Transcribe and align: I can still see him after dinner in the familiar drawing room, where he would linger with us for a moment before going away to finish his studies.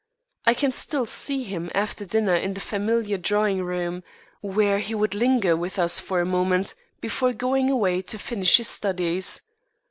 I 0.47 0.55
can 0.55 0.71
still 0.71 1.05
see 1.05 1.43
him 1.43 1.69
after 1.75 2.05
dinner 2.07 2.35
in 2.35 2.55
the 2.55 2.59
familiar 2.59 3.19
drawing 3.19 3.61
room, 3.63 4.01
where 4.41 4.79
he 4.79 4.95
would 4.95 5.13
linger 5.13 5.55
with 5.55 5.77
us 5.77 5.99
for 5.99 6.19
a 6.19 6.25
moment 6.25 6.73
before 7.01 7.33
going 7.33 7.69
away 7.69 8.01
to 8.01 8.17
finish 8.17 8.57
his 8.57 8.67
studies. 8.67 9.43